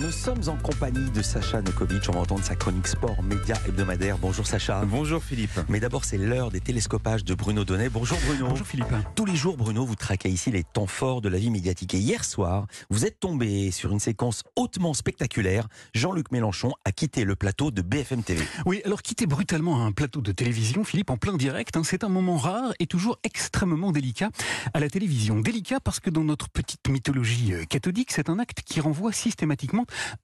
[0.00, 2.08] Nous sommes en compagnie de Sacha Nokovic.
[2.08, 4.18] On va entendre sa chronique sport média hebdomadaire.
[4.18, 4.84] Bonjour Sacha.
[4.84, 5.58] Bonjour Philippe.
[5.68, 7.88] Mais d'abord, c'est l'heure des télescopages de Bruno Donnet.
[7.88, 8.46] Bonjour Bruno.
[8.48, 8.94] Bonjour Philippe.
[9.16, 11.92] Tous les jours, Bruno, vous traquez ici les temps forts de la vie médiatique.
[11.94, 15.66] Et hier soir, vous êtes tombé sur une séquence hautement spectaculaire.
[15.92, 18.44] Jean-Luc Mélenchon a quitté le plateau de BFM TV.
[18.66, 22.08] Oui, alors quitter brutalement un plateau de télévision, Philippe, en plein direct, hein, c'est un
[22.08, 24.30] moment rare et toujours extrêmement délicat
[24.72, 25.40] à la télévision.
[25.40, 29.63] Délicat parce que dans notre petite mythologie euh, cathodique, c'est un acte qui renvoie systématiquement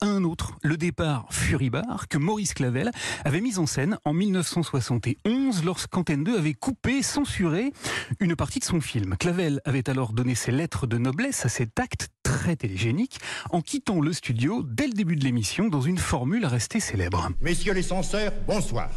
[0.00, 0.52] à un autre.
[0.62, 2.91] Le départ furibard que Maurice Clavel
[3.24, 7.73] avait mis en scène en 1971 lorsqu'Antenne 2 avait coupé, censuré
[8.18, 9.16] une partie de son film.
[9.16, 13.18] Clavel avait alors donné ses lettres de noblesse à cet acte très télégénique
[13.51, 17.30] en quittant le studio dès le début de l'émission dans une formule restée célèbre.
[17.41, 18.91] Messieurs les censeurs, bonsoir.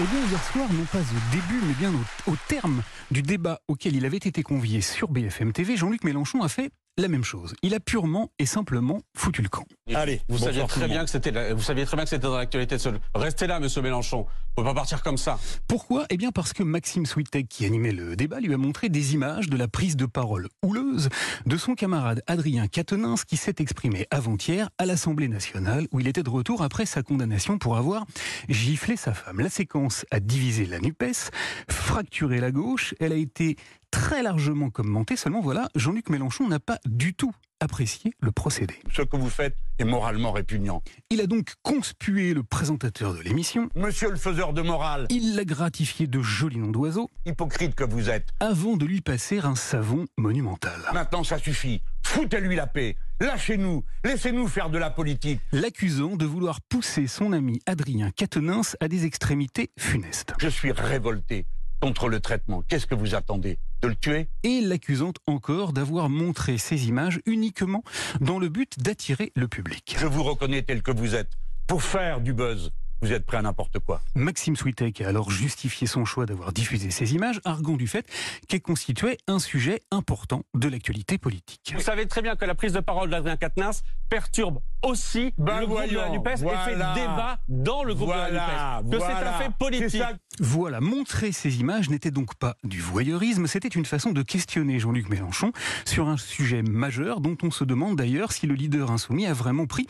[0.00, 2.82] Eh bien, hier soir, non pas au début, mais bien au, au terme
[3.12, 7.08] du débat auquel il avait été convié sur BFM TV, Jean-Luc Mélenchon a fait la
[7.08, 7.54] même chose.
[7.62, 9.66] Il a purement et simplement foutu le camp.
[9.92, 12.76] Allez, Vous saviez très bien que c'était, vous saviez très bien que c'était dans l'actualité.
[13.14, 14.22] Restez là, Monsieur Mélenchon.
[14.22, 15.38] Vous pouvez pas partir comme ça.
[15.68, 16.06] Pourquoi?
[16.08, 19.50] Eh bien parce que Maxime Switek, qui animait le débat, lui a montré des images
[19.50, 21.10] de la prise de parole houleuse
[21.44, 26.22] de son camarade Adrien Quatennens, qui s'est exprimé avant-hier à l'Assemblée nationale, où il était
[26.22, 28.06] de retour après sa condamnation pour avoir
[28.48, 29.40] giflé sa femme.
[29.40, 31.30] La séquence a divisé la NUPES,
[31.68, 33.56] fracturé la gauche, elle a été
[33.90, 38.74] très largement commentée, seulement voilà, Jean-Luc Mélenchon n'a pas du tout apprécié le procédé.
[38.92, 40.82] Ce que vous faites est moralement répugnant.
[41.10, 45.44] Il a donc conspué le présentateur de l'émission, Monsieur le faiseur de morale, il l'a
[45.44, 48.28] gratifié de jolis noms d'oiseaux, hypocrite que vous êtes.
[48.40, 50.80] avant de lui passer un savon monumental.
[50.92, 51.82] Maintenant, ça suffit.
[52.06, 52.96] Foutez-lui la paix.
[53.20, 53.82] Lâchez-nous.
[54.04, 55.40] Laissez-nous faire de la politique.
[55.52, 60.34] L'accusant de vouloir pousser son ami Adrien Quatennens à des extrémités funestes.
[60.38, 61.46] Je suis révolté
[61.84, 62.62] contre le traitement.
[62.66, 64.28] Qu'est-ce que vous attendez De le tuer?
[64.42, 67.84] Et l'accusante encore d'avoir montré ces images uniquement
[68.22, 69.94] dans le but d'attirer le public.
[69.98, 71.28] Je vous reconnais tel que vous êtes.
[71.66, 72.72] Pour faire du buzz,
[73.04, 74.00] vous êtes prêt à n'importe quoi.
[74.14, 78.06] Maxime Switek a alors justifié son choix d'avoir diffusé ces images, arguant du fait
[78.48, 81.74] qu'elles constituaient un sujet important de l'actualité politique.
[81.74, 85.66] Vous savez très bien que la prise de parole d'Adrien Quatennens perturbe aussi Ben le
[85.66, 86.64] groupe de la NUPES et voilà.
[86.64, 88.90] fait débat dans le groupe de la NUPES.
[88.90, 90.02] Que c'est un fait politique.
[90.40, 95.10] Voilà, montrer ces images n'était donc pas du voyeurisme, c'était une façon de questionner Jean-Luc
[95.10, 95.52] Mélenchon
[95.84, 99.66] sur un sujet majeur dont on se demande d'ailleurs si le leader insoumis a vraiment
[99.66, 99.86] pris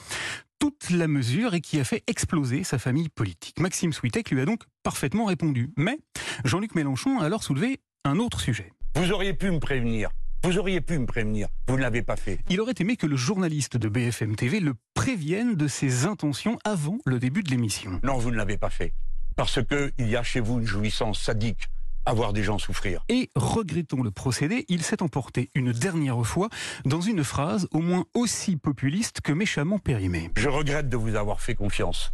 [0.65, 3.61] toute la mesure et qui a fait exploser sa famille politique.
[3.61, 5.71] Maxime Switek lui a donc parfaitement répondu.
[5.77, 5.99] Mais
[6.47, 8.73] Jean-Luc Mélenchon a alors soulevé un autre sujet.
[8.95, 10.09] Vous auriez pu me prévenir.
[10.43, 11.49] Vous auriez pu me prévenir.
[11.69, 12.39] Vous ne l'avez pas fait.
[12.49, 16.97] Il aurait aimé que le journaliste de BFM TV le prévienne de ses intentions avant
[17.05, 18.01] le début de l'émission.
[18.03, 18.95] Non, vous ne l'avez pas fait.
[19.37, 21.69] Parce que il y a chez vous une jouissance sadique
[22.07, 23.05] à voir des gens souffrir.
[23.09, 26.49] Et regrettons le procédé, il s'est emporté une dernière fois
[26.85, 30.31] dans une phrase au moins aussi populiste que méchamment périmée.
[30.37, 32.13] Je regrette de vous avoir fait confiance.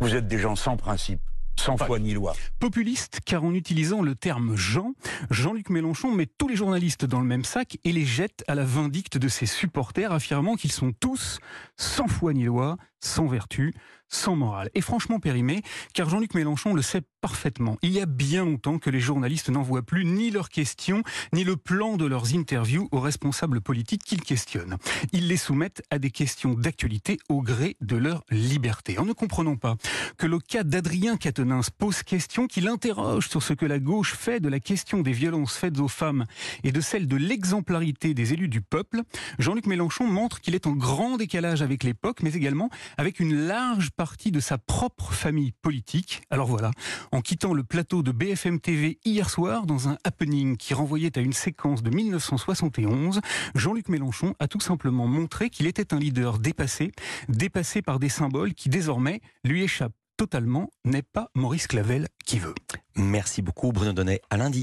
[0.00, 1.20] Vous êtes des gens sans principe,
[1.58, 2.34] sans foi ni loi.
[2.58, 4.94] Populiste car en utilisant le terme Jean,
[5.30, 8.64] Jean-Luc Mélenchon met tous les journalistes dans le même sac et les jette à la
[8.64, 11.38] vindicte de ses supporters affirmant qu'ils sont tous
[11.76, 13.74] sans foi ni loi, sans vertu,
[14.12, 14.70] sans morale.
[14.74, 15.62] Et franchement périmé,
[15.94, 17.78] car Jean-Luc Mélenchon le sait parfaitement.
[17.82, 21.02] Il y a bien longtemps que les journalistes n'envoient plus ni leurs questions,
[21.32, 24.76] ni le plan de leurs interviews aux responsables politiques qu'ils questionnent.
[25.12, 28.98] Ils les soumettent à des questions d'actualité au gré de leur liberté.
[28.98, 29.76] En ne comprenant pas
[30.18, 34.40] que le cas d'Adrien Quatennens pose question, qu'il interroge sur ce que la gauche fait
[34.40, 36.26] de la question des violences faites aux femmes
[36.64, 39.02] et de celle de l'exemplarité des élus du peuple,
[39.38, 42.68] Jean-Luc Mélenchon montre qu'il est en grand décalage avec l'époque, mais également
[42.98, 46.22] avec une large partie de sa propre famille politique.
[46.28, 46.72] Alors voilà,
[47.12, 51.20] en quittant le plateau de BFM TV hier soir dans un happening qui renvoyait à
[51.20, 53.20] une séquence de 1971,
[53.54, 56.90] Jean-Luc Mélenchon a tout simplement montré qu'il était un leader dépassé,
[57.28, 62.54] dépassé par des symboles qui désormais lui échappent totalement, n'est pas Maurice Clavel qui veut.
[62.96, 64.20] Merci beaucoup Bruno Donnet.
[64.30, 64.60] À lundi.